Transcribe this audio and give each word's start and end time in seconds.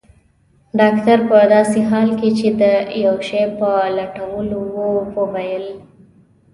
ډاکټر 0.79 1.19
په 1.29 1.37
داسې 1.53 1.79
حال 1.89 2.09
کې 2.19 2.29
چي 2.37 2.47
د 2.61 2.63
یو 3.05 3.15
شي 3.27 3.43
په 3.59 3.69
لټولو 3.97 4.59
وو 4.75 4.91
وویل. 5.17 5.65